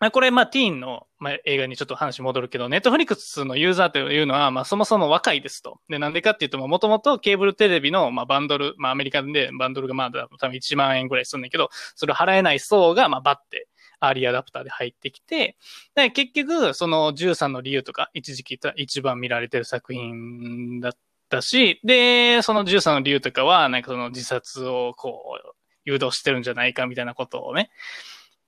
[0.01, 5.81] まあ、これ、まあ、ティーンの、まあ、映画にちょっと話戻るけど、ネットフリックスのユーザーというのは、まあ、そもそも若いですと。
[5.88, 13.68] で、なんでかっていうと、もともとケーブルテレビの、まあ、バンドル、まあ、アメリカでバンドルがまあ、多分1万円ぐらいするんだけど、それを払えない層が、まあ、バッて、
[14.00, 15.57] アーリーアダプターで入ってきて、
[15.94, 20.92] で、結局、その13の理由とか、一時期一番見られてる作品だっ
[21.28, 25.54] たし、で、その13の理由とかは、なんかその自殺をこう、
[25.85, 27.70] 誘導してるんじゃないかみたいなことをね、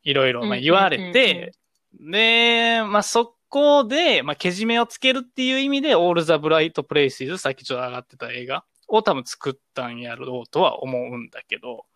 [0.03, 1.53] いろいろまあ言われて、
[1.99, 11.87] で、まあそこで、まあけじめをつけるっていう意味で、オールザ・ブライト・プレイシーズ、さっきちょっと上がってた映画を多分作ったんやろうとは思うんだけど、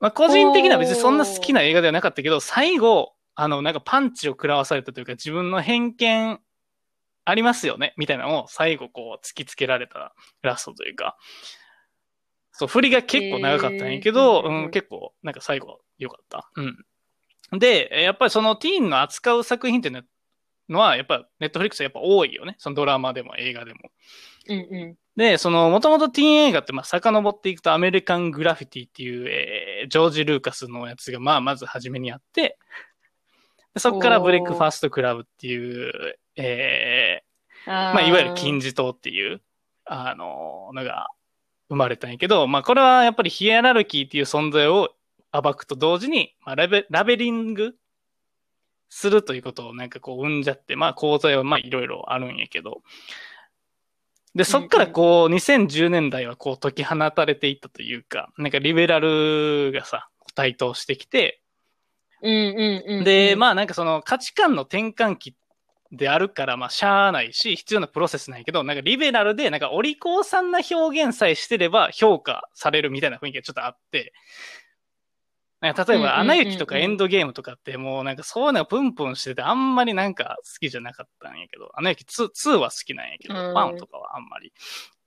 [0.00, 6.40] まあ個人的には別にそんな好きな映画ではなかったけど、最後、あの、なんかパンチを食らわされたというか、自分の偏見
[7.24, 11.16] ありますよねみたいなのを最後こう突きつけられたラストというか、
[12.52, 16.50] そう、振りが結構長かったんやけど、えーうん、結構、なんか最後良かった。
[16.54, 16.84] うん。
[17.52, 20.04] で、やっぱりそのティーンの扱う作品っていう
[20.68, 22.56] のは、やっぱネットフリックスはやっぱ多いよね。
[22.58, 23.90] そのドラマでも映画でも。
[24.48, 32.58] うんうで、その、もともとティーン映画って、まあ、遡っていくと、アメリカングラフィティっていう、えー、ジョージ・ルーカスのやつが、まあ、まず初めにあって、
[33.74, 39.40] でそこからブレイクファーストクラブっていう、えー、まあ、いわゆる金字塔っていう、
[39.84, 41.08] あの、のが
[41.68, 44.94] 生まれたんやけど、まあ、これはやっぱりヒエラルキーっていう存在を
[45.42, 47.74] 暴くと同時に、まあ、ラベ、ラベリング
[48.88, 52.82] するということをなんかこう生んじゃって、まあ、講座はまあ、いろいろあるんやけど、
[54.34, 61.40] で、そっからこう、2010年代はこう解き放たれていったというか、なんかリベラルがさ、台頭してきて、
[62.22, 63.04] うんうんうんうん。
[63.04, 65.36] で、あ、まあなんかその価値観の転換期
[65.92, 74.12] であるから、まあしゃあないし、必要なプロセスなんやけど、なんかリベラルで、なんかお利口さんな表現さえしてれば評価されるみたいな雰囲気がちょっとあって、
[75.64, 84.52] なんか例えば、アナ雪とかエンドゲームとかってもうなんかそういうのがプンプンしててあんまりなんか好きじゃなかったんやけど、アナ雪 2, 2は好きなんやけど、うん1とかはあんまり。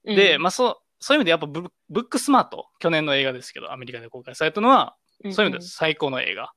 [0.06, 4.96] うんで、まあそう、そういう意味でやっぱブブックスマート、去年の映画ですけど、アメリカで公開されたのは、
[5.32, 6.54] そういう意味で最高の映画。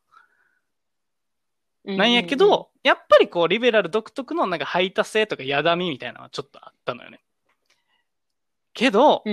[1.84, 7.20] うなんやけど、やっぱりこう、リベラル独特のなんか排他性とかやだみみたいなのはちょっとあったのよね。
[8.72, 9.24] けど、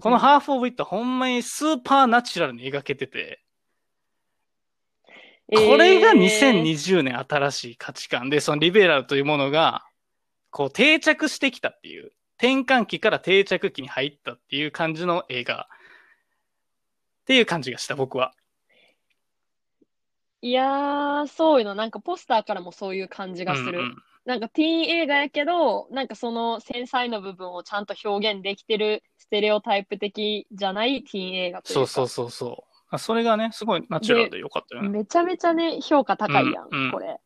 [0.00, 3.42] このハーフ・オブ・イットはほんまにスーパーナチュラルに描けてて、
[5.54, 9.84] これが2020年新しい価値観で、そのリベラルというものが、
[10.50, 15.68] こう定着してきたっていう、転換期から定着期に入ったっていう感じの映画。
[17.22, 18.32] っていう感じがした、僕は。
[20.40, 23.78] いやー、そういうの、なんかポスターからもそういう感じがする。
[23.78, 31.86] うんうんなんかティーン映画やけど、なんかその繊細な部分をちゃんと表現できてるステレオタイプ的じゃないティーン映画というか。
[31.88, 32.98] そうそうそうそうあ。
[32.98, 34.88] それがね、すごいナチュラルでよかったよね。
[34.88, 37.18] めちゃめちゃね、評価高いやん、うんうんこれ。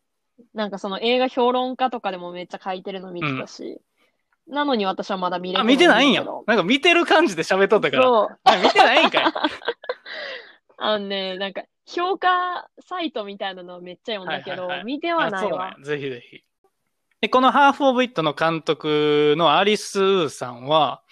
[0.55, 3.81] なんかその映画評論家とかでもめっちゃ書いてるの見てたし。
[4.49, 6.25] なのに私はまだ見れてあ、見てないんや。
[6.25, 8.03] なんか見てる感じで喋っとったから。
[8.05, 8.39] そう。
[8.45, 9.25] あ見てないんかい。
[10.79, 15.77] あのね、なんか評価サイトみたいなのをめっちゃ読んだけど、はいはいはい見てはないわあそうなんや。
[15.85, 16.43] ぜひぜひ。
[17.21, 21.03] で、このハーフ・オブ・イットの監督のアリス・ウーさんは、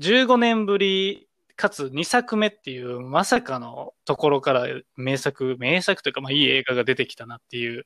[0.00, 1.27] 15年ぶり、
[1.58, 4.66] かつ2作目っていう、まさかのところから
[4.96, 7.84] 名作、名作というか、まあいい映画が出てきたなっていう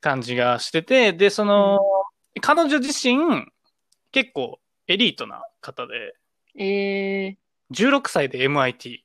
[0.00, 1.78] 感じがしてて、で、その、
[2.40, 3.46] 彼女自身、
[4.10, 4.58] 結構
[4.88, 6.14] エリートな方で、
[6.56, 7.36] え
[7.72, 8.98] 16歳で MIT、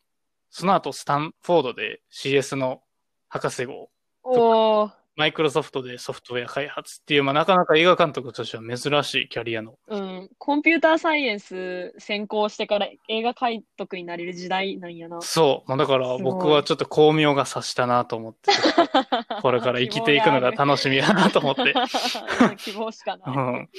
[0.50, 2.82] その後スタンフォードで CS の
[3.30, 9.76] 博士号ー、おー、マイクロソフトでソフトウェア開発っていう、まあ、なかなか映画監督としては珍しいキャリアの。
[9.88, 10.30] うん。
[10.38, 15.22] コンピューターサイエンス専攻してから映画監督になれる時代なんやな。
[15.22, 15.70] そう。
[15.70, 18.52] まあ、だから僕はちょっと巧妙が察したなと思って、
[19.42, 21.74] これから生きていくのが楽しみだなと思って。
[22.58, 23.38] 希望しかうない。
[23.64, 23.70] ん。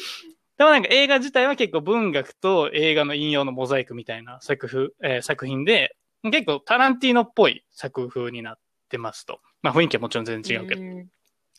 [0.56, 9.40] でもなんか映画自体は結構文学と映画の引用のモザイクみたいな作風、えー作品で、結構タランティーノっぽい作風になってますと。
[9.60, 10.82] まあ雰囲気はもちろん全然違うけど。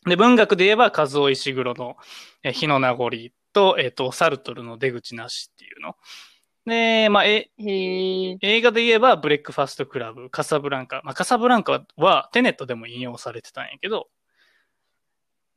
[0.06, 1.96] んで、文学で言えば、和尾石黒の、
[2.42, 3.10] えー火の名残
[3.52, 5.96] と、えっ、と、サルトルの出口なしっていうの。
[6.66, 7.50] で、まあ、え。
[7.58, 11.00] 映画で言えば、ブレックファストクラブ、カサブランカ。
[11.04, 14.08] まあ、カサブランカははテネットでも引用されてたんやけど、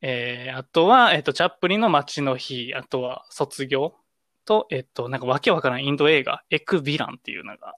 [0.02, 3.94] えー、あとは、えっ、と、チャップリンの街の日、あとは、卒業
[4.46, 7.76] と、えっ、と、なんかわけわからんインド映画、エクビランっていうのが、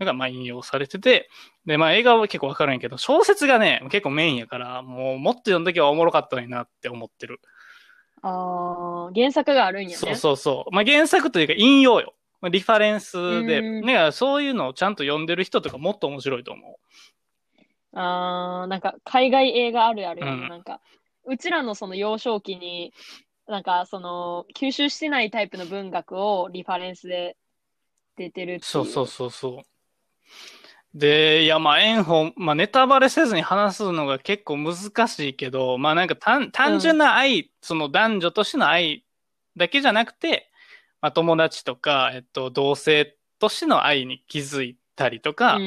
[0.00, 1.28] のが、まあ、引用されてて、
[1.66, 7.40] で、まあ、映画は結構わからんやけど、小説がね、結構メインやから、もう、もっと読んだ時はおもろかったのになって思ってる。
[8.22, 9.94] ああ、原作があるんやね。
[9.94, 10.74] そうそうそう。
[10.74, 12.14] まあ、原作というか引用よ。
[12.40, 16.78] まあリファレンスで、うんだからそういうのをちゃんと読んでる人とかもっと面白いと思
[17.94, 17.98] う。
[17.98, 20.80] ああ、なんか海外映画あるあるうんなんか、
[21.24, 22.92] うちらのその幼少期に、
[23.46, 27.36] なんかその、吸収してないタイプの文学をリファレンスで
[28.16, 28.60] 出てるっていう。
[28.62, 29.62] そうそうそうそう。
[30.94, 39.04] で、いや、まあ、炎本、まあ、ネタバレせずに話すのが結構難しいけど、まあ、なんか単、単純な愛、その男女としての愛
[39.56, 40.50] だけじゃなくて、
[41.00, 45.58] まあ、友達とか、えっと、同性としての愛に気づいたりとか。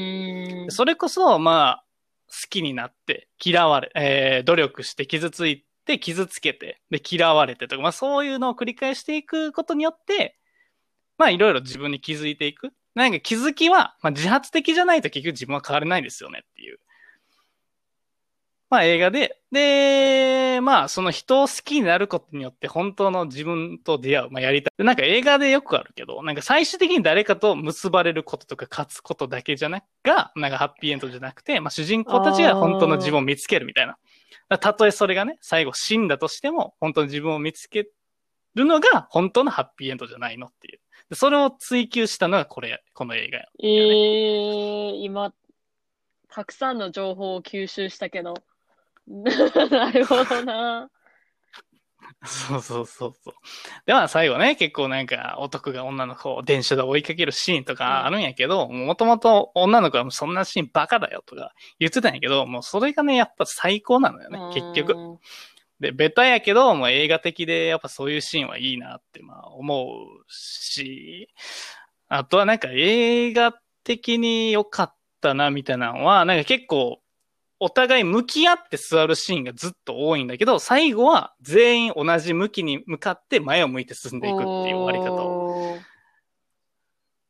[0.70, 1.84] それこそ、まあ、
[2.28, 10.38] 好きになって、嫌われ、えー努力して傷ついて、傷つけて、で、嫌われてとか、まあ、そういうのを繰り返していくことによって、
[11.18, 12.74] まあ、いろいろ自分に気づいていく。
[12.96, 16.80] なんか気づきは、まあ、自発的じゃないと結局自分は変われないですよねっていう。
[18.72, 24.86] まあ映画で、で、まあその人を好きになることによって本当の自分と出会う、まあやりたい。
[24.86, 33.98] なんか映画でよくあるけど、なんか最終的に誰かと結ばれることとか勝つことだけじゃなく、が、なんかハッピーエンドじゃなくて、まあ主人公たちが本当の自分を見つけるみたいな。
[34.58, 37.90] たとえそれがね、最後死んだとしても、本当の自分を見つけ
[38.56, 40.81] るのが本当のハッピーエンドじゃないのっていう。
[41.12, 43.46] でそれを追求したのがこれ、この映画や。
[43.60, 45.34] えー、今、
[46.30, 48.34] たくさんの情報を吸収したけど。
[49.06, 50.90] なるほどな。
[52.24, 53.34] そうそうそうそう。
[53.86, 65.20] で、まあ最後ね、結構なんか男が女の子を電車で追いかけるシーンとかあるんやけど、もともと女の子はもうそんなシーンバカだよとか言ってたんやけど、もうそれがね、やっぱ最高なのよね、結局。
[65.82, 65.90] うん。
[65.90, 71.28] で、ベタやけど、もう映画的でやっぱそういうシーンはいいなってまあ思うし、
[72.08, 77.02] あとはなんか映画的に良かったなみたいなのは、なんか結構
[77.60, 85.78] お互い向き合って座るシーンがずっと多いんだけど、最後は全員同じ向きに向かって前を向いて進んでいくっていう終わり方を、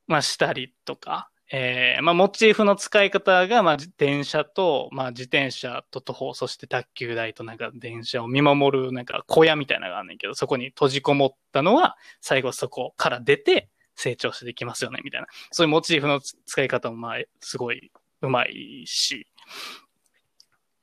[0.08, 15.28] まあしたりとか、えー、まあモチーフの使い方が、まあ電車と、まあ自転車と徒歩、そして卓球台となんか電車を見守るなんか小屋みたいなのがあるんけど、そこに閉じこもったのは、最後そこから出て成長していきますよね、みたいな。
[15.52, 19.28] そういうモチーフの使い方もまあ、すごいうまいし、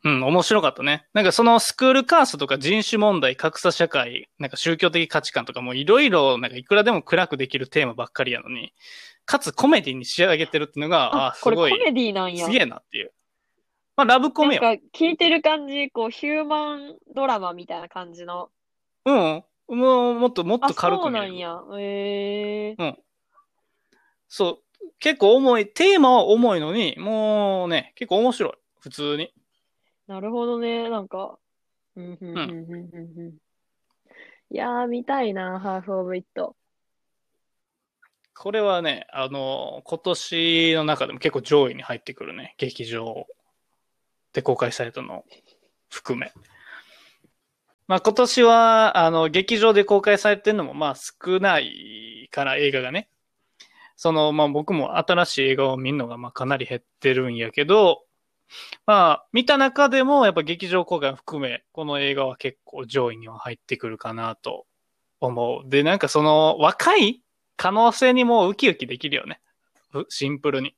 [0.05, 1.07] うん、面白かったね。
[1.13, 8.73] なんかそのスクールカーストとか人種問題、格差社会、なんか宗教的価値観とかもいろいろ、なんかいくらでも暗くできるテーマばっかりやのに、
[9.25, 12.47] かつコメディに仕上げてるっていうのが、ああ、これコすごい、メディなんや。
[12.47, 13.13] すげえなっていう。
[13.97, 14.63] まあ、ラブコメよ。
[14.63, 18.51] なんか聞いてる感じ、こう、ヒューマンドラマみたいな感じの。
[19.05, 19.45] うん。
[19.69, 21.33] もう、もっともっあ、と軽そうく見れる。
[21.33, 21.61] なんや。
[21.79, 22.95] えー。
[24.29, 24.87] そう。
[25.01, 28.53] 結構重い、テーマは重いのに、もうね、結構面白い。
[28.81, 29.33] 普通に。
[30.09, 30.88] なるほどね。
[30.88, 31.38] なんか、
[31.94, 33.35] うん、うん、うん、うん、うんうん。
[34.51, 36.57] いやー、見たいな、ハーフ・オブ・イット。
[38.35, 42.55] これはね、あの、今年の中でも結構上位に入ってくるね。
[42.57, 43.27] 劇場
[44.33, 45.27] で公開されたの
[45.90, 46.33] 含め。
[47.87, 53.11] まあ今年は、あの、劇場で公開されてるのもまあ少ないから映画がね。
[53.97, 58.05] その、まあ僕も新しい映画を見るのがまあかなり減ってるんやけど、
[58.86, 64.66] まあ見た中でもやっぱ劇場公開を含め、この映画は結構上位には入ってくるかなと
[65.20, 65.68] 思う。
[65.68, 67.22] で、なんかその若い
[67.57, 69.40] 可能性にもウキウキできるよね。
[69.90, 70.74] ふシンプルに。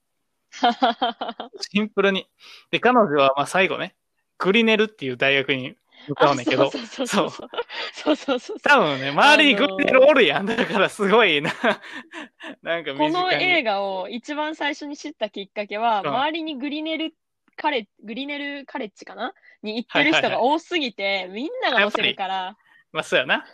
[1.61, 2.27] シンプルに。
[2.71, 3.95] で、彼女はまあ最後ね、
[4.39, 5.77] グリネルっていう大学に
[6.09, 7.49] 向かうんだけど、そうそうそうそう。
[7.93, 8.61] そうそうそう。
[8.61, 10.47] 多分ね、周りにグリネルおるやん。
[10.47, 11.53] だからすごいな。
[12.63, 12.95] なんか。
[12.95, 17.15] この映画を一番最初に知ったきっかけは、うん周りにグリネル
[17.61, 19.35] カレグリネルカレッジかな？
[19.63, 22.57] に行ってる人が多すぎて、みんなが載せるから、
[22.91, 23.45] まあ、そうやな。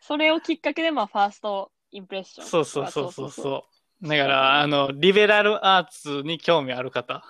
[0.00, 2.46] それをきっかけで、まあ、ファーストインプレッション。
[2.46, 3.64] そうそうそうそうそ
[4.02, 4.08] う。
[4.08, 7.22] だから、あの、リベラルアーツに興味ある方、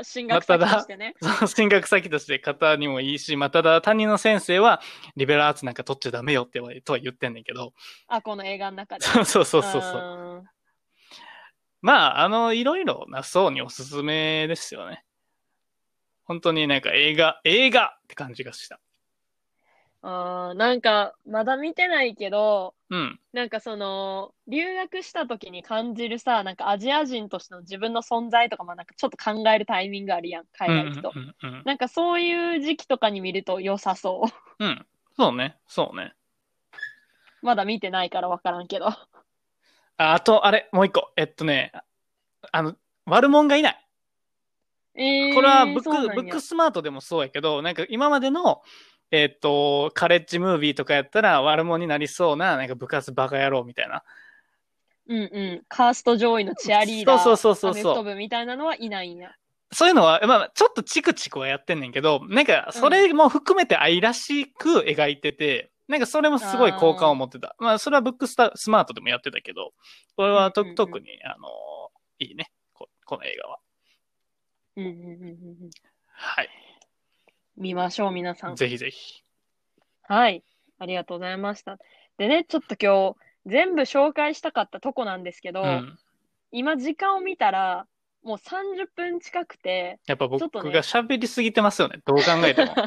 [0.00, 0.04] う。
[0.04, 1.14] 進学先としてね。
[1.20, 4.80] その進学先として方にもいいし、まあ、ただ担任の先生は、
[5.16, 7.74] リベラルアーツなんか取っちゃダメよってはとは言ってんねんけど、
[8.06, 9.04] あ、この映画の中で。
[9.04, 10.00] そうそうそうそうそう。
[10.00, 10.53] うん
[11.84, 15.04] まあ、あの、いろいろな層におすすめですよね。
[16.24, 18.80] 本当になんか映画、映画って感じがした。
[20.00, 23.20] あーなんか、まだ見てないけど、うん。
[23.34, 31.12] なんかその、留学した時に感じるさ、なんかアジア人としての自分の存在とかもなんかちょっと考えるタイミングあるやん、海外行くと。
[31.14, 34.22] うんうんうんなんかそういう時期とかに見ると良さそ
[34.58, 34.64] う。
[34.64, 34.68] うん。
[34.68, 34.86] うん。
[35.18, 35.58] そうね。
[35.66, 36.14] そうね。
[37.42, 38.88] まだ見てないから分からんけど。
[39.96, 41.12] ああと、あれ、もう一個。
[41.16, 41.72] えっとね、
[42.52, 42.74] あの、
[43.06, 43.80] 悪者がいない。
[44.96, 48.62] えー、これはブック、ブックスマートでもそうやけど、なんか今までの、
[49.10, 54.02] えっと、カレッジムービーとかやったら悪者になりそうな、なんか部活バカ野郎みたいな。
[55.06, 55.24] うんう
[55.60, 55.62] ん。
[55.68, 59.32] カースト上位のチアリーダー、そうそうそうそうみたいなのはいないんや。
[59.72, 67.56] そういうのは、まあ、ちょっとチクチクはやってんねんけど、なんか、それも含めて愛らしく描いてて、なんかそれもすごい好感を持ってた。
[67.58, 69.72] まあ、それはブックスタスマートでもやってたけど、
[70.16, 71.48] これはと特に、あの、
[72.18, 72.50] いいね。
[72.72, 73.58] ここの映画は。
[74.76, 75.70] うんうんうんうんうん。
[76.12, 76.48] はい。
[77.56, 78.56] 見ましょう、皆さん。
[78.56, 79.22] ぜひぜひ。
[80.02, 80.42] はい。
[80.78, 81.78] ありがとうございました。
[82.18, 83.16] でね、ちょっと今日、
[83.46, 85.98] 全部紹介したかったとこなんですけど、うん。
[86.50, 87.86] 今時間を見たら、
[88.24, 92.00] もう30分近くて、やっぱ僕が喋りすぎてますよね。
[92.06, 92.74] どう考えても。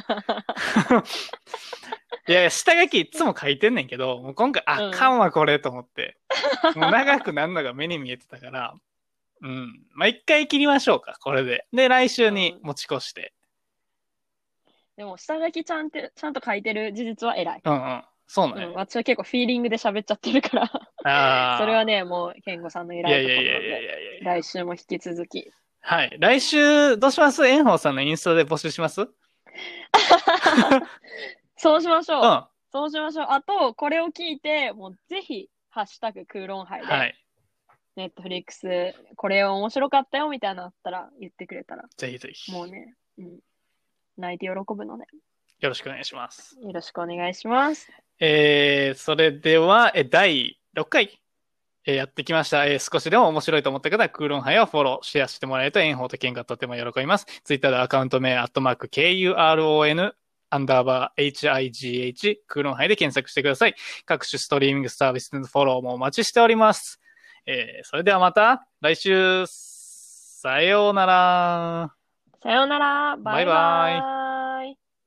[2.28, 6.18] いや下書きいつも書いてんねんけど、もう今回、あうんかんわ、これ、と思って。
[6.76, 8.74] もう長くなんのが目に見えてたから、
[9.42, 9.86] うん。
[9.94, 11.68] まあ、一回切りましょうか、これで。
[11.72, 13.34] で、来週に持ち越して。
[14.98, 17.62] でも下書きちゃんてちゃんと書いてる事実は偉い。
[17.64, 18.04] うんうん。
[18.28, 18.68] そううん、ね。
[18.76, 20.58] 私は結構フィーリングで喋っちゃってるか
[21.04, 21.58] ら。
[21.60, 24.42] それはね、もう、健吾さんの偉いやいいところなのやいやいやいで、やいや。
[24.42, 25.52] 来週も引き続き。
[25.80, 26.16] はい。
[26.20, 27.48] 来週、どうします？
[27.50, 29.02] 炎鵬さんのインスタで募集します？
[29.02, 29.10] うん。
[31.56, 32.22] そうしましょう。
[32.22, 33.28] はそうしましょう。
[33.30, 37.14] あと、これを聞いて、もうぜひ、ハッシュタグ空論杯で、い。
[37.96, 42.52] ネットフリックス、これ面白かったよみたいなのあったら言ってくれたら、ぜひぜひ。
[42.52, 43.40] よもうね、うん、
[44.18, 45.06] 泣いて喜ぶので、
[45.62, 46.60] ろしくお願いします。
[46.62, 47.92] よろしくお願いします。
[48.20, 51.22] えー、それでは、え、第6回、
[51.86, 52.66] えーやってきました。
[52.66, 57.26] えー少しでも面白いと思った方は、クーロン杯をフォロー、シェアしてもらえると、炎鵬と喧嘩とても喜びます。
[57.44, 60.14] ツイッターでアカウント名、アットマーク、KURON、
[60.50, 63.76] アンダーバー、HIGH、クーロン杯で検索してください。
[64.06, 67.00] 各種ストリーミングサービスのフォローもお待ちしております。
[67.46, 71.94] えーそれではまた、来週、さようなら。
[72.44, 73.18] さようなら。
[73.18, 73.56] バイバイ。
[73.94, 74.37] バイバ